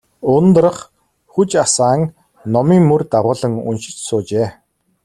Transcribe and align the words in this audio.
Ундрах 0.35 0.77
хүж 1.33 1.49
асаан, 1.65 2.01
номын 2.53 2.81
мөр 2.89 3.01
дагуулан 3.13 3.53
уншиж 3.69 3.95
суужээ. 4.07 4.47